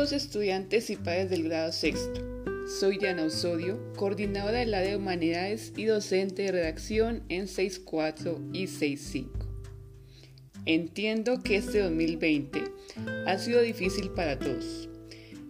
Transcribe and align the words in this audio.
Estudiantes 0.00 0.88
y 0.88 0.96
padres 0.96 1.28
del 1.28 1.44
grado 1.44 1.72
sexto. 1.72 2.22
Soy 2.80 2.96
Diana 2.96 3.24
Osorio, 3.24 3.78
coordinadora 3.96 4.60
del 4.60 4.72
área 4.72 4.92
de 4.92 4.96
Humanidades 4.96 5.74
y 5.76 5.84
docente 5.84 6.44
de 6.44 6.52
redacción 6.52 7.22
en 7.28 7.46
6.4 7.46 8.38
y 8.54 8.64
6.5. 8.64 9.28
Entiendo 10.64 11.42
que 11.42 11.56
este 11.56 11.80
2020 11.80 12.64
ha 13.26 13.38
sido 13.38 13.60
difícil 13.60 14.08
para 14.08 14.38
todos. 14.38 14.88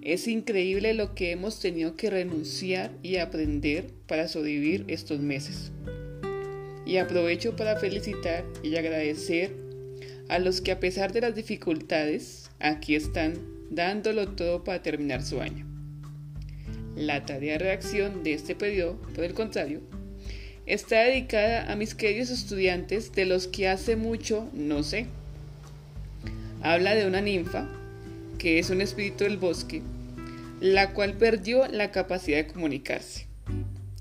Es 0.03 0.27
increíble 0.27 0.95
lo 0.95 1.15
que 1.15 1.31
hemos 1.31 1.61
tenido 1.61 1.95
que 1.95 2.11
renunciar 2.11 2.91
y 3.05 3.17
aprender 3.19 3.87
para 4.09 4.27
sobrevivir 4.27 4.85
estos 4.89 5.21
meses. 5.21 5.71
Y 6.85 6.97
aprovecho 6.97 7.55
para 7.55 7.77
felicitar 7.77 8.45
y 8.65 8.75
agradecer 8.75 9.55
a 10.29 10.41
los 10.41 10.61
que 10.61 10.73
a 10.73 10.81
pesar 10.81 11.13
de 11.13 11.21
las 11.21 11.37
dificultades, 11.37 12.51
aquí 12.59 12.97
están 12.97 13.60
dándolo 13.71 14.29
todo 14.29 14.65
para 14.65 14.83
terminar 14.83 15.23
su 15.23 15.41
año. 15.41 15.67
La 16.97 17.25
tarea 17.25 17.53
de 17.53 17.59
redacción 17.59 18.23
de 18.25 18.35
este 18.35 18.55
periodo, 18.55 19.01
por 19.15 19.25
el 19.25 19.33
contrario, 19.33 19.81
está 20.67 21.05
dedicada 21.05 21.71
a 21.71 21.77
mis 21.77 21.95
queridos 21.95 22.31
estudiantes 22.31 23.13
de 23.13 23.25
los 23.25 23.47
que 23.47 23.69
hace 23.69 23.97
mucho 23.97 24.49
no 24.53 24.83
sé. 24.83 25.07
Habla 26.63 26.95
de 26.95 27.07
una 27.07 27.21
ninfa, 27.21 27.69
que 28.39 28.59
es 28.59 28.71
un 28.71 28.81
espíritu 28.81 29.25
del 29.25 29.39
bosque, 29.39 29.83
la 30.61 30.93
cual 30.93 31.15
perdió 31.15 31.67
la 31.69 31.91
capacidad 31.91 32.39
de 32.39 32.53
comunicarse. 32.53 33.27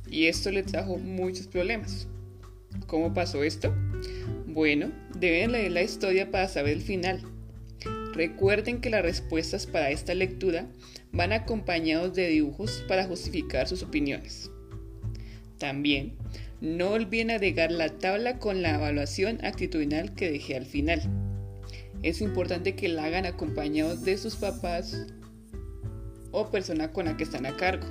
Y 0.09 0.25
esto 0.25 0.51
le 0.51 0.63
trajo 0.63 0.97
muchos 0.97 1.47
problemas. 1.47 2.07
¿Cómo 2.87 3.13
pasó 3.13 3.43
esto? 3.43 3.73
Bueno, 4.47 4.91
deben 5.15 5.51
leer 5.51 5.71
la 5.71 5.83
historia 5.83 6.31
para 6.31 6.47
saber 6.47 6.73
el 6.73 6.81
final. 6.81 7.21
Recuerden 8.19 8.81
que 8.81 8.89
las 8.89 9.01
respuestas 9.01 9.65
para 9.65 9.91
esta 9.91 10.13
lectura 10.13 10.67
van 11.13 11.31
acompañados 11.31 12.13
de 12.15 12.27
dibujos 12.27 12.83
para 12.85 13.05
justificar 13.05 13.65
sus 13.65 13.81
opiniones. 13.81 14.51
También, 15.57 16.17
no 16.59 16.89
olviden 16.89 17.31
agregar 17.31 17.71
la 17.71 17.87
tabla 17.97 18.37
con 18.37 18.61
la 18.61 18.75
evaluación 18.75 19.39
actitudinal 19.45 20.15
que 20.15 20.29
dejé 20.29 20.57
al 20.57 20.65
final. 20.65 21.01
Es 22.03 22.19
importante 22.19 22.75
que 22.75 22.89
la 22.89 23.05
hagan 23.05 23.25
acompañados 23.25 24.03
de 24.03 24.17
sus 24.17 24.35
papás 24.35 25.07
o 26.31 26.51
persona 26.51 26.91
con 26.91 27.05
la 27.05 27.15
que 27.15 27.23
están 27.23 27.45
a 27.45 27.55
cargo. 27.55 27.87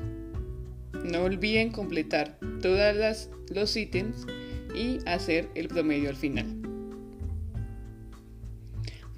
No 1.05 1.23
olviden 1.23 1.73
completar 1.73 2.39
todos 2.61 3.31
los 3.49 3.77
ítems 3.79 4.27
y 4.77 4.99
hacer 5.07 5.49
el 5.55 5.69
promedio 5.69 6.11
al 6.11 6.17
final. 6.17 6.58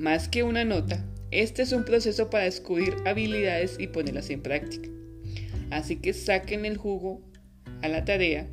Más 0.00 0.30
que 0.30 0.44
una 0.44 0.64
nota, 0.64 1.04
este 1.30 1.60
es 1.60 1.72
un 1.72 1.84
proceso 1.84 2.30
para 2.30 2.44
descubrir 2.44 2.94
habilidades 3.04 3.76
y 3.78 3.88
ponerlas 3.88 4.30
en 4.30 4.40
práctica. 4.40 4.88
Así 5.68 5.96
que 5.96 6.14
saquen 6.14 6.64
el 6.64 6.78
jugo 6.78 7.20
a 7.82 7.88
la 7.88 8.06
tarea 8.06 8.48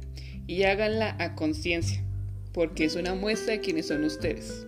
y 0.45 0.63
háganla 0.63 1.15
a 1.19 1.35
conciencia, 1.35 2.03
porque 2.51 2.83
es 2.83 2.97
una 2.97 3.15
muestra 3.15 3.53
de 3.53 3.61
quiénes 3.61 3.87
son 3.87 4.03
ustedes. 4.03 4.67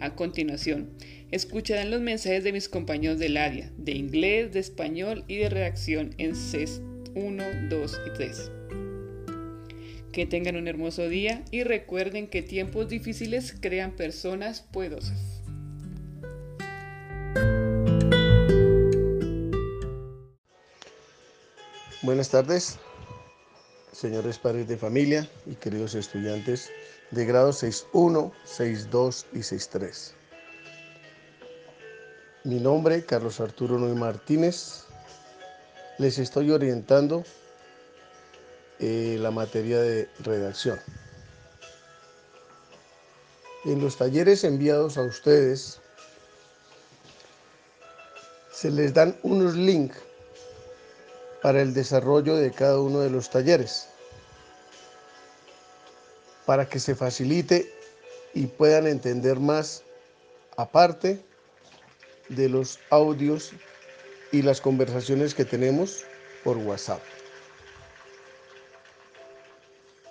A 0.00 0.16
continuación, 0.16 0.90
escucharán 1.30 1.92
los 1.92 2.00
mensajes 2.00 2.42
de 2.42 2.52
mis 2.52 2.68
compañeros 2.68 3.20
del 3.20 3.36
área, 3.36 3.70
de 3.78 3.92
inglés, 3.92 4.52
de 4.52 4.58
español 4.58 5.24
y 5.28 5.36
de 5.36 5.48
redacción 5.48 6.12
en 6.18 6.34
CES 6.34 6.82
1, 7.14 7.44
2 7.70 8.00
y 8.04 8.12
3. 8.14 8.50
Que 10.10 10.26
tengan 10.26 10.56
un 10.56 10.66
hermoso 10.66 11.08
día 11.08 11.44
y 11.52 11.62
recuerden 11.62 12.26
que 12.26 12.42
tiempos 12.42 12.88
difíciles 12.88 13.54
crean 13.60 13.94
personas 13.94 14.62
poderosas. 14.62 15.35
Buenas 22.06 22.28
tardes, 22.28 22.78
señores 23.90 24.38
padres 24.38 24.68
de 24.68 24.76
familia 24.76 25.28
y 25.44 25.56
queridos 25.56 25.96
estudiantes 25.96 26.70
de 27.10 27.24
grado 27.26 27.50
6.1, 27.50 28.30
6.2 28.46 29.24
y 29.32 29.38
6.3. 29.38 30.12
Mi 32.44 32.60
nombre, 32.60 33.04
Carlos 33.04 33.40
Arturo 33.40 33.76
Noy 33.76 33.96
Martínez. 33.96 34.84
Les 35.98 36.20
estoy 36.20 36.52
orientando 36.52 37.24
eh, 38.78 39.16
la 39.18 39.32
materia 39.32 39.80
de 39.80 40.08
redacción. 40.20 40.78
En 43.64 43.80
los 43.80 43.96
talleres 43.96 44.44
enviados 44.44 44.96
a 44.96 45.02
ustedes 45.02 45.80
se 48.52 48.70
les 48.70 48.94
dan 48.94 49.18
unos 49.24 49.56
links 49.56 49.98
para 51.46 51.62
el 51.62 51.74
desarrollo 51.74 52.34
de 52.34 52.50
cada 52.50 52.80
uno 52.80 52.98
de 52.98 53.08
los 53.08 53.30
talleres, 53.30 53.86
para 56.44 56.68
que 56.68 56.80
se 56.80 56.96
facilite 56.96 57.72
y 58.34 58.48
puedan 58.48 58.88
entender 58.88 59.38
más 59.38 59.84
aparte 60.56 61.24
de 62.28 62.48
los 62.48 62.80
audios 62.90 63.52
y 64.32 64.42
las 64.42 64.60
conversaciones 64.60 65.36
que 65.36 65.44
tenemos 65.44 66.04
por 66.42 66.56
WhatsApp. 66.56 67.00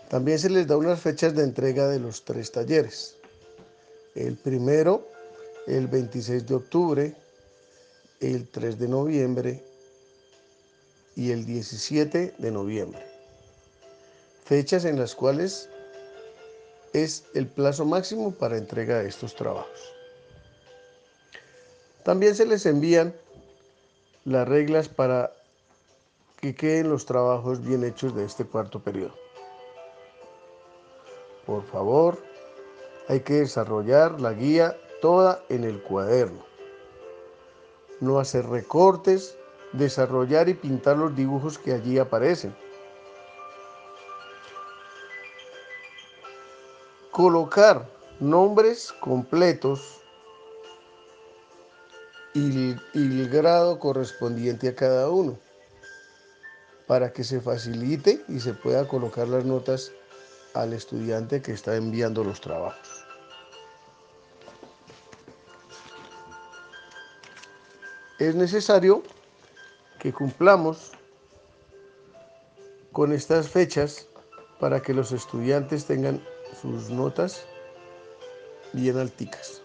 También 0.08 0.40
se 0.40 0.50
les 0.50 0.68
da 0.68 0.78
unas 0.78 1.02
fechas 1.02 1.36
de 1.36 1.44
entrega 1.44 1.90
de 1.90 2.00
los 2.00 2.24
tres 2.24 2.50
talleres. 2.50 3.18
El 4.16 4.38
primero, 4.38 5.06
el 5.68 5.88
26 5.88 6.48
de 6.48 6.56
octubre, 6.56 7.14
el 8.22 8.48
3 8.48 8.80
de 8.80 8.88
noviembre 8.88 9.75
y 11.16 11.32
el 11.32 11.46
17 11.46 12.36
de 12.38 12.52
noviembre. 12.52 13.06
Fechas 14.44 14.86
en 14.86 15.00
las 15.00 15.16
cuales 15.16 15.70
es 16.94 17.26
el 17.34 17.48
plazo 17.48 17.86
máximo 17.86 18.32
para 18.32 18.58
entrega 18.58 19.00
de 19.00 19.10
estos 19.10 19.36
trabajos. 19.36 19.94
También 22.04 22.36
se 22.36 22.46
les 22.46 22.66
envían 22.66 23.16
las 24.26 24.48
reglas 24.48 24.88
para 24.88 25.32
que 26.40 26.54
queden 26.54 26.90
los 26.90 27.06
trabajos 27.06 27.66
bien 27.66 27.84
hechos 27.84 28.16
de 28.16 28.26
este 28.26 28.46
cuarto 28.46 28.80
periodo. 28.80 29.16
Por 31.46 31.64
favor, 31.64 32.18
hay 33.08 33.22
que 33.22 33.36
desarrollar 33.36 34.20
la 34.20 34.34
guía 34.34 34.78
toda 35.02 35.44
en 35.50 35.64
el 35.64 35.82
cuaderno. 35.82 36.44
No 38.00 38.20
hacer 38.20 38.48
recortes, 38.48 39.38
desarrollar 39.78 40.50
y 40.50 40.54
pintar 40.54 40.98
los 40.98 41.16
dibujos 41.16 41.58
que 41.58 41.74
allí 41.74 41.98
aparecen. 41.98 42.56
Colocar 47.12 47.88
nombres 48.20 48.92
completos 49.00 50.02
y, 52.34 52.76
el 52.94 53.30
grado 53.30 53.80
correspondiente 53.80 54.68
a 54.68 54.76
cada 54.76 55.10
uno 55.10 55.38
para 56.88 57.12
que 57.14 57.24
se 57.24 57.40
facilite 57.40 58.24
y 58.28 58.40
se 58.40 58.54
pueda 58.54 58.88
colocar 58.88 59.28
las 59.28 59.46
notas 59.46 59.92
al 60.54 60.74
estudiante 60.74 61.42
que 61.42 61.54
está 61.54 61.76
enviando 61.76 62.24
los 62.24 62.42
trabajos. 62.42 63.06
Es 68.20 68.36
necesario 68.36 69.04
que 70.06 70.14
cumplamos 70.14 70.92
con 72.92 73.12
estas 73.12 73.50
fechas 73.50 74.08
para 74.60 74.80
que 74.80 74.94
los 74.94 75.12
estudiantes 75.12 75.86
tengan 75.86 76.24
sus 76.62 76.92
notas 76.92 77.44
bien 78.74 79.00
alticas. 79.00 79.64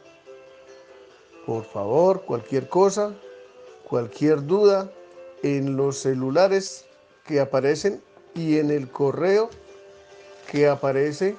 Por 1.45 1.63
favor, 1.63 2.23
cualquier 2.23 2.71
cosa, 2.71 3.15
cualquier 3.87 4.47
duda 4.47 4.91
en 5.43 5.77
los 5.77 5.99
celulares 5.99 6.87
que 7.27 7.39
aparecen 7.39 8.03
y 8.35 8.57
en 8.57 8.71
el 8.71 8.91
correo 8.91 9.51
que 10.51 10.69
aparece 10.69 11.37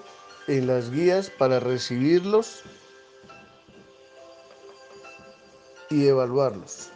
en 0.48 0.68
las 0.68 0.92
guías 0.92 1.32
para 1.40 1.60
recibirlos 1.60 2.62
y 5.90 6.06
evaluarlos. 6.06 6.92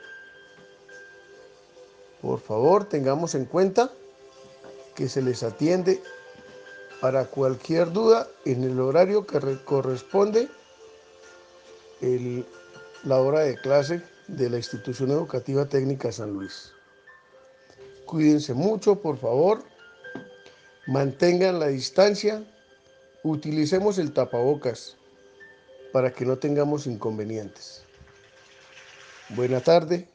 Por 2.22 2.40
favor, 2.40 2.86
tengamos 2.86 3.36
en 3.36 3.44
cuenta 3.44 3.92
que 4.96 5.10
se 5.10 5.22
les 5.22 5.44
atiende 5.44 6.02
para 7.02 7.26
cualquier 7.26 7.92
duda 7.92 8.30
en 8.46 8.64
el 8.64 8.80
horario 8.80 9.28
que 9.28 9.58
corresponde 9.66 10.48
la 13.04 13.20
hora 13.20 13.42
de 13.42 13.58
clase 13.58 14.02
de 14.28 14.50
la 14.50 14.58
institución 14.58 15.12
educativa 15.12 15.66
técnica 15.66 16.12
San 16.12 16.34
Luis. 16.34 16.74
Cuídense 18.06 18.54
mucho, 18.54 19.02
por 19.02 19.18
favor. 19.18 19.64
Mantengan 20.88 21.60
la 21.60 21.68
distancia. 21.68 22.44
Utilicemos 23.24 23.98
el 23.98 24.14
tapabocas 24.14 24.96
para 25.92 26.12
que 26.12 26.26
no 26.26 26.38
tengamos 26.38 26.88
inconvenientes. 26.88 27.84
Buena 29.30 29.60
tarde. 29.60 30.08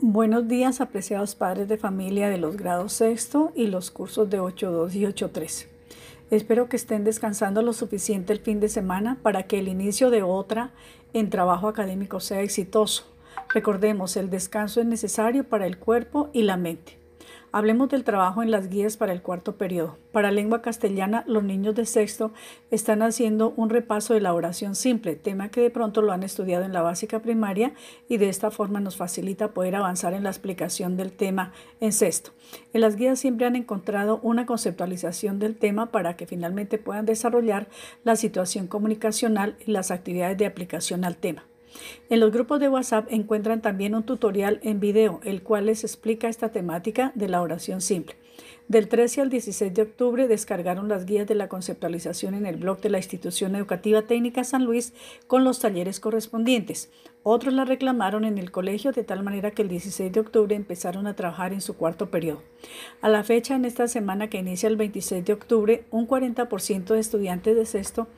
Buenos 0.00 0.48
días, 0.48 0.80
apreciados 0.80 1.34
padres 1.34 1.68
de 1.68 1.76
familia 1.76 2.30
de 2.30 2.38
los 2.38 2.56
grados 2.56 2.94
sexto 2.94 3.52
y 3.54 3.66
los 3.66 3.90
cursos 3.90 4.30
de 4.30 4.40
8.2 4.40 4.94
y 4.94 5.02
8.3. 5.02 5.75
Espero 6.30 6.68
que 6.68 6.76
estén 6.76 7.04
descansando 7.04 7.62
lo 7.62 7.72
suficiente 7.72 8.32
el 8.32 8.40
fin 8.40 8.58
de 8.58 8.68
semana 8.68 9.18
para 9.22 9.44
que 9.44 9.60
el 9.60 9.68
inicio 9.68 10.10
de 10.10 10.22
otra 10.22 10.72
en 11.12 11.30
trabajo 11.30 11.68
académico 11.68 12.18
sea 12.18 12.42
exitoso. 12.42 13.04
Recordemos, 13.48 14.16
el 14.16 14.28
descanso 14.28 14.80
es 14.80 14.86
necesario 14.86 15.44
para 15.44 15.66
el 15.66 15.78
cuerpo 15.78 16.30
y 16.32 16.42
la 16.42 16.56
mente. 16.56 16.98
Hablemos 17.52 17.88
del 17.88 18.04
trabajo 18.04 18.42
en 18.42 18.50
las 18.50 18.68
guías 18.68 18.96
para 18.96 19.12
el 19.12 19.22
cuarto 19.22 19.56
periodo. 19.56 19.96
Para 20.12 20.30
lengua 20.30 20.62
castellana, 20.62 21.24
los 21.26 21.44
niños 21.44 21.74
de 21.74 21.86
sexto 21.86 22.32
están 22.70 23.02
haciendo 23.02 23.54
un 23.56 23.70
repaso 23.70 24.14
de 24.14 24.20
la 24.20 24.34
oración 24.34 24.74
simple, 24.74 25.16
tema 25.16 25.50
que 25.50 25.60
de 25.60 25.70
pronto 25.70 26.02
lo 26.02 26.12
han 26.12 26.22
estudiado 26.22 26.64
en 26.64 26.72
la 26.72 26.82
básica 26.82 27.20
primaria 27.20 27.72
y 28.08 28.18
de 28.18 28.28
esta 28.28 28.50
forma 28.50 28.80
nos 28.80 28.96
facilita 28.96 29.52
poder 29.52 29.76
avanzar 29.76 30.12
en 30.12 30.24
la 30.24 30.30
explicación 30.30 30.96
del 30.96 31.12
tema 31.12 31.52
en 31.80 31.92
sexto. 31.92 32.32
En 32.72 32.80
las 32.80 32.96
guías 32.96 33.18
siempre 33.18 33.46
han 33.46 33.56
encontrado 33.56 34.20
una 34.22 34.44
conceptualización 34.44 35.38
del 35.38 35.56
tema 35.56 35.90
para 35.92 36.16
que 36.16 36.26
finalmente 36.26 36.78
puedan 36.78 37.06
desarrollar 37.06 37.68
la 38.04 38.16
situación 38.16 38.66
comunicacional 38.66 39.56
y 39.66 39.70
las 39.70 39.90
actividades 39.90 40.36
de 40.36 40.46
aplicación 40.46 41.04
al 41.04 41.16
tema. 41.16 41.44
En 42.08 42.20
los 42.20 42.32
grupos 42.32 42.60
de 42.60 42.68
WhatsApp 42.68 43.06
encuentran 43.10 43.62
también 43.62 43.94
un 43.94 44.04
tutorial 44.04 44.60
en 44.62 44.80
video, 44.80 45.20
el 45.24 45.42
cual 45.42 45.66
les 45.66 45.84
explica 45.84 46.28
esta 46.28 46.50
temática 46.50 47.12
de 47.14 47.28
la 47.28 47.42
oración 47.42 47.80
simple. 47.80 48.16
Del 48.68 48.88
13 48.88 49.20
al 49.20 49.30
16 49.30 49.72
de 49.74 49.82
octubre 49.82 50.26
descargaron 50.26 50.88
las 50.88 51.06
guías 51.06 51.28
de 51.28 51.36
la 51.36 51.48
conceptualización 51.48 52.34
en 52.34 52.46
el 52.46 52.56
blog 52.56 52.80
de 52.80 52.90
la 52.90 52.98
Institución 52.98 53.54
Educativa 53.54 54.02
Técnica 54.02 54.42
San 54.42 54.64
Luis 54.64 54.92
con 55.28 55.44
los 55.44 55.60
talleres 55.60 56.00
correspondientes. 56.00 56.90
Otros 57.22 57.54
la 57.54 57.64
reclamaron 57.64 58.24
en 58.24 58.38
el 58.38 58.50
colegio 58.50 58.90
de 58.90 59.04
tal 59.04 59.22
manera 59.22 59.52
que 59.52 59.62
el 59.62 59.68
16 59.68 60.12
de 60.12 60.20
octubre 60.20 60.56
empezaron 60.56 61.06
a 61.06 61.14
trabajar 61.14 61.52
en 61.52 61.60
su 61.60 61.76
cuarto 61.76 62.10
periodo. 62.10 62.42
A 63.00 63.08
la 63.08 63.22
fecha, 63.22 63.54
en 63.54 63.64
esta 63.64 63.86
semana 63.86 64.28
que 64.28 64.38
inicia 64.38 64.68
el 64.68 64.76
26 64.76 65.24
de 65.24 65.32
octubre, 65.32 65.84
un 65.92 66.08
40% 66.08 66.86
de 66.86 67.00
estudiantes 67.00 67.54
de 67.54 67.66
sexto 67.66 68.08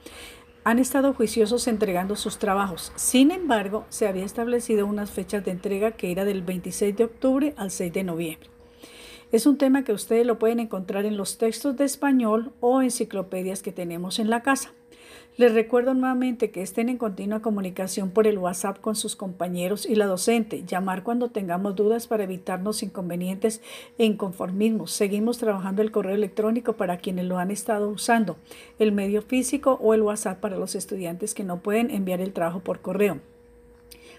han 0.69 0.79
estado 0.79 1.15
juiciosos 1.15 1.67
entregando 1.67 2.15
sus 2.15 2.37
trabajos. 2.37 2.93
Sin 2.95 3.31
embargo, 3.31 3.87
se 3.89 4.07
había 4.07 4.27
establecido 4.27 4.85
unas 4.85 5.11
fechas 5.11 5.43
de 5.43 5.51
entrega 5.51 5.93
que 5.93 6.13
era 6.13 6.27
del 6.27 6.43
26 6.43 6.95
de 6.95 7.05
octubre 7.05 7.55
al 7.57 7.71
6 7.71 7.91
de 7.91 8.05
noviembre. 8.05 8.51
Es 9.33 9.47
un 9.47 9.57
tema 9.57 9.83
que 9.83 9.95
ustedes 9.95 10.27
lo 10.27 10.39
pueden 10.39 10.61
encontrar 10.61 11.07
en 11.07 11.17
los 11.17 11.39
textos 11.39 11.79
de 11.79 11.85
español 11.87 12.53
o 12.61 12.83
enciclopedias 12.83 13.63
que 13.63 13.73
tenemos 13.73 14.19
en 14.19 14.29
la 14.29 14.43
casa. 14.43 14.75
Les 15.39 15.55
recuerdo 15.55 15.95
nuevamente 15.95 16.51
que 16.51 16.63
estén 16.63 16.89
en 16.89 16.99
continua 16.99 17.43
comunicación 17.43 18.11
por 18.11 18.27
el 18.27 18.39
WhatsApp 18.39 18.81
con 18.81 18.97
sus 18.97 19.15
compañeros 19.15 19.87
y 19.87 19.95
la 19.95 20.07
docente, 20.07 20.65
llamar 20.67 21.05
cuando 21.05 21.31
tengamos 21.31 21.77
dudas 21.77 22.09
para 22.09 22.25
evitarnos 22.25 22.83
inconvenientes 22.83 23.63
e 23.99 24.05
inconformismos. 24.05 24.91
Seguimos 24.91 25.39
trabajando 25.39 25.81
el 25.81 25.93
correo 25.93 26.17
electrónico 26.17 26.73
para 26.73 26.99
quienes 26.99 27.27
lo 27.27 27.39
han 27.39 27.53
estado 27.53 27.89
usando, 27.89 28.37
el 28.81 28.91
medio 28.91 29.23
físico 29.23 29.79
o 29.81 29.95
el 29.95 30.03
WhatsApp 30.03 30.41
para 30.41 30.59
los 30.59 30.75
estudiantes 30.75 31.35
que 31.35 31.45
no 31.45 31.63
pueden 31.63 31.93
enviar 31.93 32.21
el 32.21 32.33
trabajo 32.33 32.59
por 32.59 32.81
correo. 32.81 33.21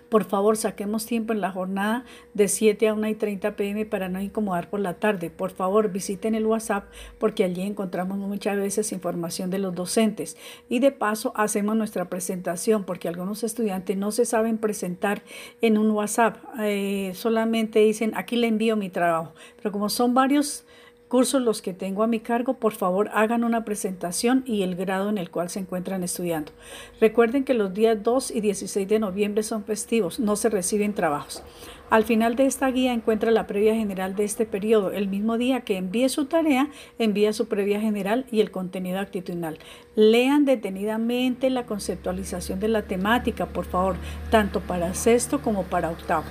Por 0.09 0.23
favor, 0.23 0.57
saquemos 0.57 1.05
tiempo 1.05 1.33
en 1.33 1.41
la 1.41 1.51
jornada 1.51 2.03
de 2.33 2.47
7 2.47 2.87
a 2.87 2.93
1 2.95 3.07
y 3.07 3.15
30 3.15 3.55
pm 3.55 3.85
para 3.85 4.09
no 4.09 4.19
incomodar 4.19 4.69
por 4.69 4.79
la 4.79 4.95
tarde. 4.95 5.29
Por 5.29 5.51
favor, 5.51 5.91
visiten 5.91 6.33
el 6.33 6.47
WhatsApp 6.47 6.85
porque 7.19 7.43
allí 7.43 7.61
encontramos 7.61 8.17
muchas 8.17 8.57
veces 8.57 8.91
información 8.91 9.51
de 9.51 9.59
los 9.59 9.75
docentes. 9.75 10.35
Y 10.67 10.79
de 10.79 10.91
paso, 10.91 11.31
hacemos 11.35 11.75
nuestra 11.75 12.09
presentación 12.09 12.83
porque 12.83 13.07
algunos 13.07 13.43
estudiantes 13.43 13.97
no 13.97 14.11
se 14.11 14.25
saben 14.25 14.57
presentar 14.57 15.21
en 15.61 15.77
un 15.77 15.91
WhatsApp. 15.91 16.37
Eh, 16.59 17.11
solamente 17.13 17.79
dicen, 17.79 18.11
aquí 18.15 18.35
le 18.35 18.47
envío 18.47 18.75
mi 18.75 18.89
trabajo. 18.89 19.33
Pero 19.57 19.71
como 19.71 19.89
son 19.89 20.15
varios 20.15 20.65
cursos 21.09 21.41
los 21.41 21.61
que 21.61 21.73
tengo 21.73 22.03
a 22.03 22.07
mi 22.07 22.19
cargo, 22.19 22.53
por 22.53 22.73
favor 22.73 23.09
hagan 23.13 23.43
una 23.43 23.65
presentación 23.65 24.43
y 24.45 24.61
el 24.61 24.75
grado 24.75 25.09
en 25.09 25.17
el 25.17 25.31
cual 25.31 25.49
se 25.49 25.59
encuentran 25.59 26.03
estudiando. 26.03 26.53
Recuerden 27.01 27.43
que 27.43 27.55
los 27.55 27.73
días 27.73 28.01
2 28.01 28.31
y 28.31 28.41
16 28.41 28.87
de 28.87 28.99
noviembre 28.99 29.43
son 29.43 29.63
festivos, 29.63 30.19
no 30.19 30.35
se 30.35 30.49
reciben 30.49 30.93
trabajos. 30.93 31.43
Al 31.89 32.03
final 32.03 32.35
de 32.35 32.45
esta 32.45 32.69
guía 32.69 32.93
encuentra 32.93 33.31
la 33.31 33.47
previa 33.47 33.73
general 33.73 34.15
de 34.15 34.23
este 34.23 34.45
periodo. 34.45 34.91
El 34.91 35.07
mismo 35.07 35.39
día 35.39 35.61
que 35.61 35.77
envíe 35.77 36.07
su 36.09 36.25
tarea, 36.25 36.69
envía 36.99 37.33
su 37.33 37.47
previa 37.47 37.81
general 37.81 38.27
y 38.31 38.41
el 38.41 38.51
contenido 38.51 38.99
actitudinal. 38.99 39.57
Lean 39.95 40.45
detenidamente 40.45 41.49
la 41.49 41.65
conceptualización 41.65 42.59
de 42.59 42.67
la 42.67 42.83
temática, 42.83 43.47
por 43.47 43.65
favor, 43.65 43.95
tanto 44.29 44.61
para 44.61 44.93
sexto 44.93 45.41
como 45.41 45.63
para 45.63 45.89
octavo. 45.89 46.25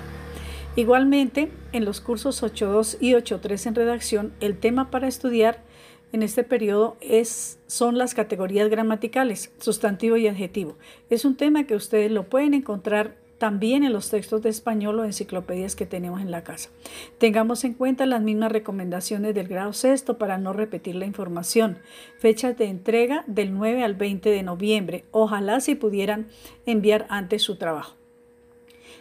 Igualmente, 0.78 1.50
en 1.72 1.84
los 1.84 2.00
cursos 2.00 2.40
8.2 2.40 2.98
y 3.00 3.14
8.3 3.14 3.66
en 3.66 3.74
redacción, 3.74 4.32
el 4.38 4.56
tema 4.56 4.92
para 4.92 5.08
estudiar 5.08 5.64
en 6.12 6.22
este 6.22 6.44
periodo 6.44 6.96
es, 7.00 7.58
son 7.66 7.98
las 7.98 8.14
categorías 8.14 8.70
gramaticales, 8.70 9.50
sustantivo 9.58 10.16
y 10.16 10.28
adjetivo. 10.28 10.76
Es 11.10 11.24
un 11.24 11.34
tema 11.34 11.64
que 11.64 11.74
ustedes 11.74 12.12
lo 12.12 12.28
pueden 12.28 12.54
encontrar 12.54 13.16
también 13.38 13.82
en 13.82 13.92
los 13.92 14.08
textos 14.08 14.40
de 14.42 14.50
español 14.50 15.00
o 15.00 15.04
enciclopedias 15.04 15.74
que 15.74 15.84
tenemos 15.84 16.20
en 16.20 16.30
la 16.30 16.44
casa. 16.44 16.70
Tengamos 17.18 17.64
en 17.64 17.74
cuenta 17.74 18.06
las 18.06 18.22
mismas 18.22 18.52
recomendaciones 18.52 19.34
del 19.34 19.48
grado 19.48 19.72
sexto 19.72 20.16
para 20.16 20.38
no 20.38 20.52
repetir 20.52 20.94
la 20.94 21.06
información. 21.06 21.78
Fechas 22.20 22.56
de 22.56 22.66
entrega 22.66 23.24
del 23.26 23.52
9 23.52 23.82
al 23.82 23.96
20 23.96 24.30
de 24.30 24.44
noviembre. 24.44 25.06
Ojalá 25.10 25.58
si 25.58 25.74
pudieran 25.74 26.28
enviar 26.66 27.06
antes 27.08 27.42
su 27.42 27.56
trabajo. 27.56 27.97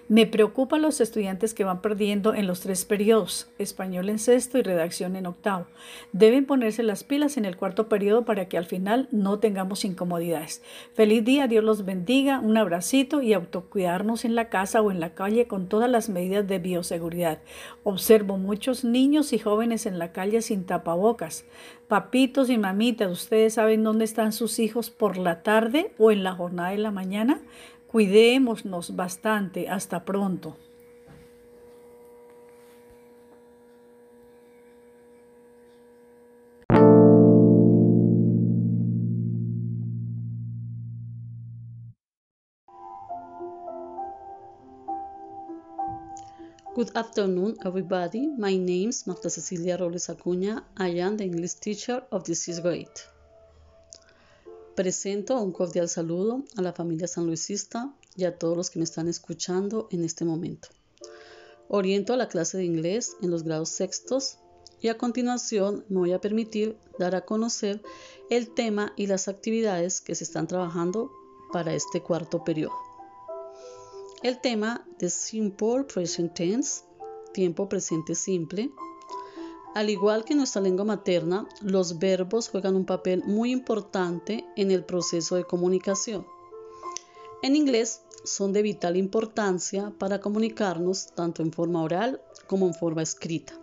Me 0.10 0.26
preocupan 0.26 0.82
los 0.82 1.02
estudiantes 1.02 1.54
que 1.54 1.66
van 1.66 1.82
perdiendo 1.82 2.34
en 2.34 2.48
los 2.48 2.62
tres 2.62 2.86
periodos, 2.86 3.50
español 3.58 4.08
en 4.08 4.20
sexto 4.20 4.58
y 4.58 4.62
redacción 4.62 5.18
en 5.18 5.26
octavo. 5.26 5.68
Deben 6.14 6.46
ponerse 6.46 6.82
las 6.82 7.04
pilas 7.04 7.36
en 7.36 7.44
el 7.44 7.58
cuarto 7.58 7.90
periodo 7.90 8.24
para 8.24 8.48
que 8.48 8.58
al 8.58 8.64
final 8.64 9.10
no 9.12 9.40
tengamos 9.40 9.84
incomodidades. 9.84 10.62
Feliz 10.94 11.26
día, 11.26 11.48
Dios 11.48 11.62
los 11.62 11.84
bendiga, 11.84 12.40
un 12.40 12.56
abracito 12.56 13.22
y 13.22 13.34
autocuidarnos 13.34 14.24
en 14.24 14.36
la 14.36 14.48
casa 14.48 14.82
o 14.82 14.92
en 14.92 15.02
la 15.02 15.14
calle 15.14 15.46
con 15.46 15.68
todas 15.68 15.90
las 15.90 16.08
medidas 16.08 16.48
de 16.48 16.60
bioseguridad. 16.60 17.40
Observo 17.84 18.38
muchos 18.38 18.86
niños 18.86 19.34
y 19.34 19.40
jóvenes 19.40 19.86
en 19.86 20.00
la 20.00 20.14
calle 20.14 20.42
sin 20.42 20.66
tapabocas. 20.66 21.44
Papitos 21.90 22.50
y 22.50 22.58
mamitas, 22.58 23.12
¿ustedes 23.12 23.56
saben 23.56 23.84
dónde 23.84 24.06
están 24.06 24.32
sus 24.32 24.60
hijos 24.60 24.90
por 24.90 25.18
la 25.18 25.42
tarde 25.44 25.92
o 25.98 26.12
en 26.12 26.24
la 26.24 26.34
jornada 26.34 26.70
de 26.70 26.78
la 26.78 26.92
mañana? 26.92 27.42
Cuidémonos 27.88 28.96
bastante. 28.96 29.70
Hasta 29.70 30.04
pronto. 30.04 30.58
Good 46.76 46.92
afternoon, 46.96 47.58
everybody. 47.66 48.28
My 48.38 48.56
name 48.56 48.90
is 48.90 49.08
Marta 49.08 49.32
Cecilia 49.32 49.78
Robles 49.78 50.10
Acuña. 50.10 50.64
I 50.78 51.00
am 51.00 51.18
the 51.18 51.24
English 51.24 51.56
teacher 51.56 52.04
of 52.12 52.24
the 52.26 52.36
sixth 52.36 52.62
grade. 52.62 53.17
Presento 54.78 55.42
un 55.42 55.54
cordial 55.54 55.90
saludo 55.90 56.44
a 56.56 56.62
la 56.62 56.72
familia 56.72 57.08
sanluisista 57.08 57.92
y 58.16 58.26
a 58.26 58.38
todos 58.38 58.56
los 58.56 58.70
que 58.70 58.78
me 58.78 58.86
están 58.86 59.08
escuchando 59.08 59.88
en 59.90 60.04
este 60.04 60.24
momento. 60.24 60.68
Oriento 61.68 62.14
a 62.14 62.16
la 62.16 62.28
clase 62.28 62.60
de 62.60 62.66
inglés 62.66 63.18
en 63.24 63.32
los 63.32 63.42
grados 63.42 63.70
sextos 63.70 64.38
y 64.80 64.90
a 64.90 64.98
continuación 65.00 65.84
me 65.90 65.98
voy 65.98 66.14
a 66.14 66.22
permitir 66.22 66.78
dar 67.00 67.16
a 67.16 67.26
conocer 67.26 67.82
el 68.30 68.54
tema 68.54 68.94
y 68.96 69.08
las 69.08 69.28
actividades 69.28 70.00
que 70.00 70.14
se 70.14 70.26
están 70.26 70.46
trabajando 70.46 71.12
para 71.52 71.74
este 71.74 72.04
cuarto 72.04 72.44
periodo. 72.44 72.76
El 74.22 74.40
tema 74.42 74.88
de 75.00 75.10
Simple 75.10 75.86
Present 75.92 76.36
Tense, 76.36 76.84
tiempo 77.34 77.68
presente 77.68 78.14
simple, 78.14 78.70
al 79.76 79.90
igual 79.90 80.26
que 80.26 80.36
nuestra 80.36 80.62
lengua 80.62 80.86
materna, 80.86 81.48
los 81.62 82.00
verbos 82.00 82.50
juegan 82.50 82.76
un 82.76 82.86
papel 82.86 83.24
muy 83.26 83.52
importante 83.52 84.46
en 84.56 84.72
el 84.72 84.84
proceso 84.84 85.36
de 85.36 85.44
comunicación. 85.44 86.26
En 87.44 87.56
inglés 87.56 88.02
son 88.24 88.54
de 88.54 88.62
vital 88.62 88.98
importancia 88.98 89.94
para 89.98 90.20
comunicarnos 90.20 91.08
tanto 91.16 91.44
en 91.44 91.52
forma 91.52 91.84
oral 91.84 92.22
como 92.48 92.68
en 92.68 92.74
forma 92.74 93.04
escrita. 93.04 93.54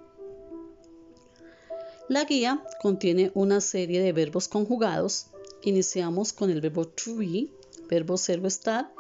La 2.08 2.24
guía 2.24 2.62
contiene 2.80 3.32
una 3.34 3.60
serie 3.60 4.00
de 4.00 4.12
verbos 4.12 4.46
conjugados 4.46 5.28
iniciamos 5.64 6.32
con 6.32 6.50
el 6.50 6.60
verbo 6.60 6.86
to 6.86 7.16
be, 7.16 7.48
verbo 7.88 8.16
ser 8.16 8.40
o 8.40 8.46
estar, 8.46 8.92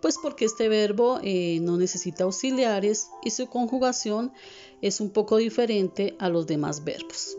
pues 0.00 0.16
porque 0.20 0.44
este 0.44 0.68
verbo 0.68 1.20
eh, 1.22 1.58
no 1.60 1.76
necesita 1.76 2.24
auxiliares 2.24 3.08
y 3.22 3.30
su 3.30 3.46
conjugación 3.46 4.32
es 4.80 5.00
un 5.00 5.10
poco 5.10 5.36
diferente 5.36 6.16
a 6.18 6.28
los 6.28 6.46
demás 6.46 6.84
verbos. 6.84 7.36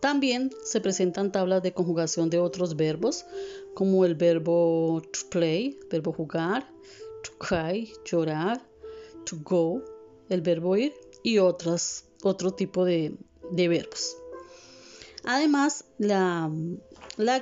También 0.00 0.50
se 0.64 0.80
presentan 0.80 1.30
tablas 1.30 1.62
de 1.62 1.74
conjugación 1.74 2.30
de 2.30 2.38
otros 2.38 2.74
verbos, 2.74 3.26
como 3.74 4.06
el 4.06 4.14
verbo 4.14 5.02
to 5.12 5.28
play, 5.30 5.78
verbo 5.90 6.12
jugar, 6.12 6.66
to 7.22 7.32
cry, 7.38 7.92
llorar, 8.04 8.66
to 9.24 9.36
go, 9.42 9.82
el 10.30 10.40
verbo 10.40 10.76
ir 10.76 10.94
y 11.22 11.38
otras, 11.38 12.06
otro 12.22 12.52
tipo 12.52 12.86
de, 12.86 13.14
de 13.50 13.68
verbos. 13.68 14.16
Además, 15.24 15.84
la, 15.98 16.50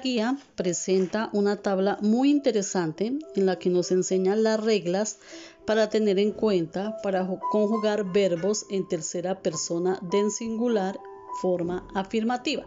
guía 0.02 0.38
presenta 0.56 1.30
una 1.32 1.62
tabla 1.62 1.99
muy 2.00 2.30
interesante 2.30 3.18
en 3.35 3.47
la 3.47 3.58
que 3.58 3.70
nos 3.70 3.92
enseña 3.92 4.35
las 4.35 4.62
reglas 4.62 5.18
para 5.64 5.88
tener 5.88 6.18
en 6.18 6.32
cuenta 6.32 6.97
para 7.02 7.26
conjugar 7.50 8.04
verbos 8.04 8.66
en 8.70 8.88
tercera 8.88 9.40
persona 9.42 10.00
del 10.11 10.30
singular 10.30 10.99
forma 11.40 11.87
afirmativa. 11.94 12.66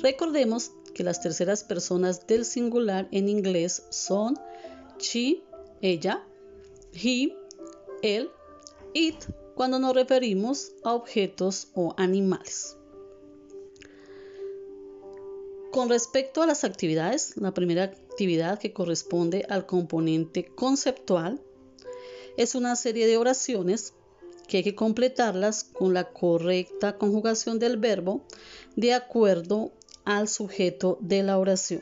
Recordemos 0.00 0.72
que 0.94 1.04
las 1.04 1.20
terceras 1.20 1.62
personas 1.62 2.26
del 2.26 2.44
singular 2.44 3.08
en 3.12 3.28
inglés 3.28 3.84
son 3.90 4.38
she, 4.98 5.42
ella, 5.80 6.24
he, 6.92 7.36
él, 8.02 8.30
it, 8.94 9.16
cuando 9.54 9.78
nos 9.78 9.94
referimos 9.94 10.72
a 10.82 10.94
objetos 10.94 11.68
o 11.74 11.94
animales. 11.96 12.76
Con 15.72 15.88
respecto 15.88 16.42
a 16.42 16.46
las 16.46 16.64
actividades, 16.64 17.38
la 17.38 17.54
primera 17.54 17.84
actividad 17.84 18.58
que 18.58 18.74
corresponde 18.74 19.46
al 19.48 19.64
componente 19.64 20.44
conceptual 20.44 21.40
es 22.36 22.54
una 22.54 22.76
serie 22.76 23.06
de 23.06 23.16
oraciones 23.16 23.94
que 24.46 24.58
hay 24.58 24.64
que 24.64 24.74
completarlas 24.74 25.64
con 25.64 25.94
la 25.94 26.12
correcta 26.12 26.98
conjugación 26.98 27.58
del 27.58 27.78
verbo 27.78 28.22
de 28.76 28.92
acuerdo 28.92 29.72
al 30.04 30.28
sujeto 30.28 30.98
de 31.00 31.22
la 31.22 31.38
oración. 31.38 31.80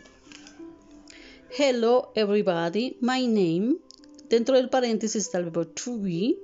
Hello 1.59 2.13
everybody, 2.15 2.97
my 3.01 3.27
name. 3.27 3.79
Dentro 4.29 4.55
del 4.55 4.71
paréntesis 4.71 5.25
está 5.25 5.39
el 5.39 5.47
verbo 5.47 5.67
to 5.67 5.99
be. 5.99 6.39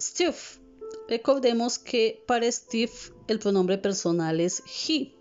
Steve. 0.00 0.36
Recordemos 1.06 1.78
que 1.78 2.22
para 2.26 2.50
Steve 2.50 2.92
el 3.28 3.38
pronombre 3.38 3.76
personal 3.76 4.40
es 4.40 4.62
he. 4.88 5.15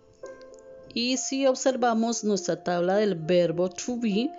Y 0.96 1.18
si 1.18 1.46
observamos 1.46 2.24
nuestra 2.24 2.64
tabla 2.64 2.96
del 2.96 3.16
verbo 3.16 3.70
to 3.70 3.98
be, 3.98 4.32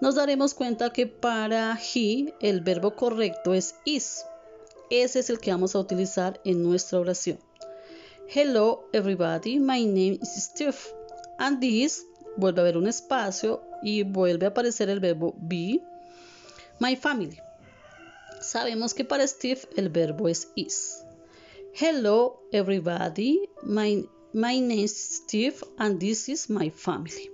nos 0.00 0.16
daremos 0.16 0.52
cuenta 0.52 0.90
que 0.90 1.06
para 1.06 1.78
he 1.94 2.34
el 2.40 2.60
verbo 2.60 2.96
correcto 2.96 3.54
es 3.54 3.76
is. 3.84 4.24
Ese 4.90 5.20
es 5.20 5.30
el 5.30 5.38
que 5.38 5.52
vamos 5.52 5.76
a 5.76 5.78
utilizar 5.78 6.40
en 6.44 6.60
nuestra 6.64 6.98
oración. 6.98 7.38
Hello 8.26 8.88
everybody, 8.92 9.60
my 9.60 9.86
name 9.86 10.18
is 10.20 10.42
Steve. 10.42 10.76
And 11.38 11.60
this, 11.60 12.04
vuelve 12.36 12.58
a 12.58 12.62
haber 12.62 12.78
un 12.78 12.88
espacio 12.88 13.62
y 13.80 14.02
vuelve 14.02 14.46
a 14.46 14.48
aparecer 14.48 14.90
el 14.90 14.98
verbo 14.98 15.36
be, 15.38 15.80
my 16.80 16.96
family. 16.96 17.38
Sabemos 18.40 18.92
que 18.92 19.04
para 19.04 19.24
Steve 19.28 19.60
el 19.76 19.88
verbo 19.88 20.28
es 20.28 20.48
is. 20.56 21.04
Hello 21.74 22.42
everybody, 22.50 23.48
my 23.62 24.04
My 24.34 24.60
name 24.60 24.84
is 24.84 24.96
Steve 24.96 25.62
and 25.76 26.00
this 26.00 26.26
is 26.30 26.48
my 26.48 26.70
family. 26.70 27.30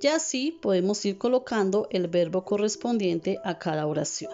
Y 0.00 0.06
así 0.06 0.52
podemos 0.52 1.04
ir 1.06 1.18
colocando 1.18 1.88
el 1.90 2.06
verbo 2.06 2.44
correspondiente 2.44 3.38
a 3.42 3.58
cada 3.58 3.88
oración. 3.88 4.30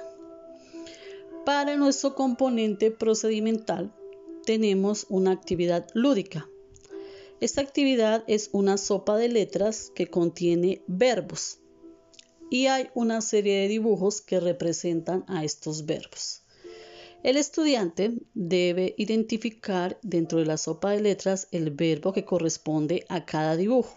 Para 1.47 1.77
nuestro 1.77 2.15
componente 2.15 2.91
procedimental 2.91 3.95
tenemos 4.45 5.07
una 5.09 5.31
actividad 5.31 5.87
lúdica. 5.95 6.47
Esta 7.41 7.63
actividad 7.63 8.25
es 8.27 8.51
una 8.53 8.77
sopa 8.77 9.17
de 9.17 9.31
letras 9.31 9.91
que 9.95 10.09
contiene 10.09 10.83
verbos 10.87 11.61
y 12.51 12.67
hay 12.67 12.91
una 12.95 13.23
serie 13.23 13.63
de 13.63 13.69
dibujos 13.69 14.21
que 14.21 14.39
representan 14.39 15.25
a 15.29 15.45
estos 15.45 15.87
verbos. 15.87 16.40
El 17.23 17.37
estudiante 17.37 18.15
debe 18.33 18.95
identificar 18.97 19.99
dentro 20.03 20.39
de 20.39 20.47
la 20.47 20.57
sopa 20.57 20.93
de 20.93 21.03
letras 21.03 21.49
el 21.51 21.71
verbo 21.71 22.15
que 22.15 22.25
corresponde 22.25 23.05
a 23.11 23.27
cada 23.27 23.57
dibujo. 23.57 23.95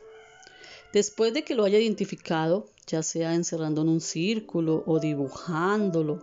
Después 0.92 1.34
de 1.34 1.44
que 1.44 1.56
lo 1.56 1.64
haya 1.64 1.80
identificado, 1.80 2.68
ya 2.86 3.02
sea 3.02 3.34
encerrando 3.34 3.84
en 3.84 3.90
un 3.90 4.02
círculo 4.02 4.84
o 4.86 5.00
dibujándolo, 5.00 6.20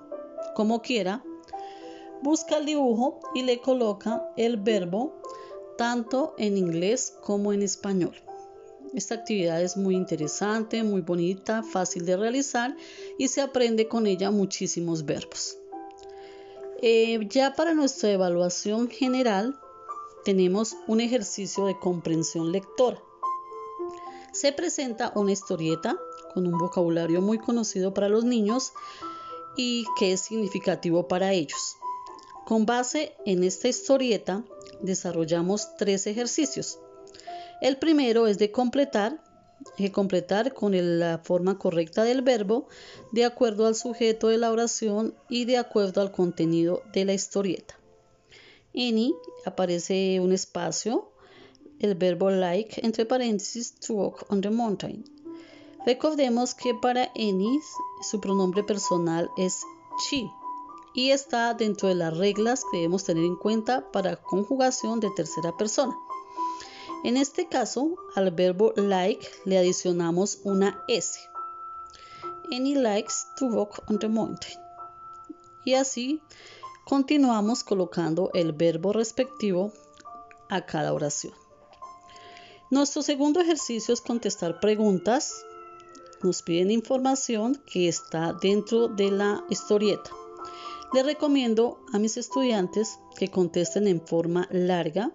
como 0.55 0.83
quiera, 0.83 1.25
busca 2.23 2.59
el 2.59 2.67
dibujo 2.67 3.21
y 3.35 3.45
le 3.45 3.61
coloca 3.61 4.23
el 4.37 4.59
verbo 4.59 5.23
tanto 5.79 6.35
en 6.37 6.59
inglés 6.59 7.15
como 7.23 7.55
en 7.55 7.63
español. 7.63 8.15
Esta 8.93 9.15
actividad 9.15 9.63
es 9.63 9.79
muy 9.79 9.97
interesante, 9.97 10.83
muy 10.83 11.01
bonita, 11.01 11.63
fácil 11.63 12.05
de 12.05 12.19
realizar 12.19 12.77
y 13.17 13.29
se 13.29 13.41
aprende 13.41 13.89
con 13.89 14.07
ella 14.07 14.31
muchísimos 14.31 15.07
verbos. 15.07 15.60
Eh, 16.83 17.27
ya 17.29 17.55
para 17.55 17.75
nuestra 17.75 18.11
evaluación 18.11 18.89
general 18.89 19.61
tenemos 20.25 20.77
un 20.87 21.03
ejercicio 21.03 21.67
de 21.67 21.79
comprensión 21.79 22.53
lectora. 22.53 22.99
Se 24.33 24.53
presenta 24.53 25.13
una 25.15 25.33
historieta 25.33 25.99
con 26.33 26.47
un 26.47 26.57
vocabulario 26.57 27.21
muy 27.21 27.39
conocido 27.39 27.93
para 27.93 28.09
los 28.09 28.25
niños 28.25 28.73
y 29.57 29.85
que 29.99 30.13
es 30.13 30.23
significativo 30.23 31.07
para 31.07 31.33
ellos. 31.33 31.77
Con 32.47 32.65
base 32.65 33.15
en 33.27 33.45
esta 33.45 33.69
historieta 33.69 34.43
desarrollamos 34.81 35.77
tres 35.77 36.07
ejercicios. 36.07 36.79
El 37.61 37.77
primero 37.77 38.27
es 38.27 38.39
de 38.39 38.51
completar 38.53 39.23
que 39.77 39.93
completar 39.93 40.55
con 40.55 40.73
la 40.99 41.19
forma 41.19 41.59
correcta 41.59 42.05
del 42.05 42.23
verbo 42.23 42.69
de 43.13 43.25
acuerdo 43.25 43.67
al 43.67 43.75
sujeto 43.75 44.29
de 44.29 44.39
la 44.39 44.51
oración 44.51 45.15
y 45.29 45.45
de 45.45 45.59
acuerdo 45.59 46.01
al 46.01 46.13
contenido 46.13 46.83
de 46.93 47.05
la 47.05 47.13
historieta. 47.13 47.79
Any 48.75 49.15
aparece 49.45 50.21
un 50.21 50.33
espacio, 50.33 51.11
el 51.81 51.95
verbo 51.95 52.31
like 52.31 52.81
entre 52.85 53.05
paréntesis 53.07 53.75
to 53.81 53.95
walk 53.95 54.27
on 54.31 54.41
the 54.41 54.51
mountain. 54.51 55.05
Recordemos 55.87 56.55
que 56.55 56.75
para 56.75 57.11
any 57.17 57.59
su 58.03 58.21
pronombre 58.21 58.63
personal 58.63 59.31
es 59.37 59.63
she 59.99 60.31
y 60.93 61.11
está 61.11 61.55
dentro 61.55 61.89
de 61.89 61.95
las 61.95 62.17
reglas 62.17 62.65
que 62.71 62.79
debemos 62.79 63.05
tener 63.05 63.25
en 63.25 63.37
cuenta 63.37 63.91
para 63.93 64.17
conjugación 64.17 65.01
de 65.01 65.11
tercera 65.11 65.57
persona. 65.57 65.97
En 67.03 67.17
este 67.17 67.49
caso, 67.49 67.97
al 68.15 68.31
verbo 68.31 68.73
like 68.77 69.27
le 69.47 69.59
adicionamos 69.59 70.41
una 70.45 70.85
S. 70.87 71.19
Any 72.53 72.75
likes 72.75 73.15
to 73.39 73.47
walk 73.47 73.83
on 73.89 73.99
the 73.99 74.09
mountain. 74.09 74.59
Y 75.65 75.75
así 75.75 76.21
continuamos 76.85 77.65
colocando 77.65 78.31
el 78.35 78.53
verbo 78.53 78.93
respectivo 78.93 79.73
a 80.51 80.67
cada 80.67 80.93
oración. 80.93 81.33
Nuestro 82.71 83.03
segundo 83.03 83.41
ejercicio 83.41 83.95
es 83.95 84.01
contestar 84.01 84.61
preguntas. 84.61 85.45
Nos 86.23 86.43
piden 86.43 86.71
información 86.71 87.61
que 87.67 87.89
está 87.89 88.35
dentro 88.35 88.89
de 88.89 89.11
la 89.11 89.45
historieta. 89.49 90.11
Le 90.93 91.05
recomiendo 91.05 91.79
a 91.93 92.01
mis 92.01 92.17
estudiantes 92.17 92.99
que 93.17 93.29
contesten 93.29 93.87
en 93.87 94.05
forma 94.05 94.49
larga 94.51 95.13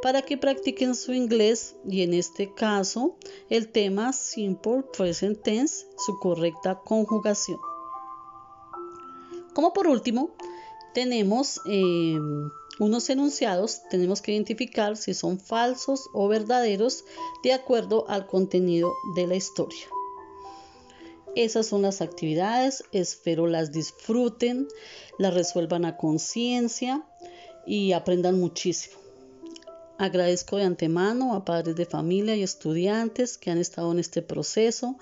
para 0.00 0.22
que 0.22 0.36
practiquen 0.36 0.94
su 0.94 1.14
inglés 1.14 1.74
y 1.88 2.02
en 2.02 2.14
este 2.14 2.54
caso 2.54 3.16
el 3.50 3.72
tema 3.72 4.12
Simple 4.12 4.84
Present 4.96 5.42
Tense, 5.42 5.86
su 5.98 6.20
correcta 6.20 6.80
conjugación. 6.80 7.58
Como 9.52 9.72
por 9.72 9.88
último, 9.88 10.30
tenemos 10.94 11.60
eh, 11.66 12.18
unos 12.78 13.10
enunciados, 13.10 13.80
tenemos 13.90 14.22
que 14.22 14.32
identificar 14.32 14.96
si 14.96 15.12
son 15.12 15.40
falsos 15.40 16.08
o 16.12 16.28
verdaderos 16.28 17.04
de 17.42 17.52
acuerdo 17.52 18.08
al 18.08 18.28
contenido 18.28 18.92
de 19.16 19.26
la 19.26 19.34
historia. 19.34 19.86
Esas 21.36 21.66
son 21.66 21.82
las 21.82 22.00
actividades, 22.00 22.82
espero 22.92 23.46
las 23.46 23.70
disfruten, 23.70 24.68
las 25.18 25.34
resuelvan 25.34 25.84
a 25.84 25.98
conciencia 25.98 27.04
y 27.66 27.92
aprendan 27.92 28.40
muchísimo. 28.40 28.96
Agradezco 29.98 30.56
de 30.56 30.64
antemano 30.64 31.34
a 31.34 31.44
padres 31.44 31.76
de 31.76 31.84
familia 31.84 32.36
y 32.36 32.42
estudiantes 32.42 33.36
que 33.36 33.50
han 33.50 33.58
estado 33.58 33.92
en 33.92 33.98
este 33.98 34.22
proceso. 34.22 34.96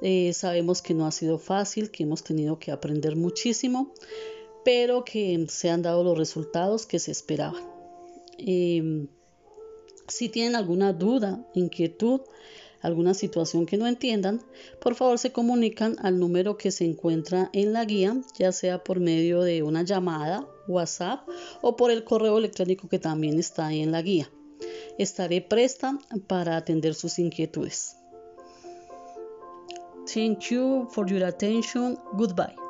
Eh, 0.00 0.32
sabemos 0.32 0.80
que 0.80 0.94
no 0.94 1.06
ha 1.06 1.12
sido 1.12 1.38
fácil, 1.38 1.90
que 1.90 2.04
hemos 2.04 2.24
tenido 2.24 2.58
que 2.58 2.72
aprender 2.72 3.14
muchísimo, 3.14 3.92
pero 4.64 5.04
que 5.04 5.46
se 5.50 5.68
han 5.68 5.82
dado 5.82 6.02
los 6.02 6.16
resultados 6.16 6.86
que 6.86 6.98
se 6.98 7.10
esperaban. 7.10 7.62
Em, 8.38 9.08
si 10.08 10.30
tienen 10.30 10.56
alguna 10.56 10.94
duda, 10.94 11.46
inquietud, 11.52 12.22
alguna 12.84 13.14
situación 13.14 13.66
que 13.66 13.78
no 13.78 13.86
entiendan, 13.86 14.42
por 14.80 14.94
favor 14.94 15.18
se 15.18 15.32
comunican 15.32 15.96
al 16.02 16.18
número 16.18 16.56
que 16.56 16.70
se 16.70 16.84
encuentra 16.84 17.50
en 17.52 17.72
la 17.72 17.84
guía, 17.84 18.20
ya 18.38 18.52
sea 18.52 18.84
por 18.84 19.00
medio 19.00 19.40
de 19.40 19.62
una 19.62 19.82
llamada, 19.82 20.46
WhatsApp 20.68 21.26
o 21.62 21.76
por 21.76 21.90
el 21.90 22.04
correo 22.04 22.38
electrónico 22.38 22.88
que 22.88 22.98
también 22.98 23.38
está 23.38 23.72
en 23.72 23.90
la 23.90 24.02
guía. 24.02 24.30
Estaré 24.98 25.40
presta 25.40 25.98
para 26.26 26.56
atender 26.56 26.94
sus 26.94 27.18
inquietudes. 27.18 27.96
Thank 30.12 30.50
you 30.50 30.86
for 30.92 31.06
your 31.06 31.24
attention. 31.24 31.98
Goodbye. 32.12 32.63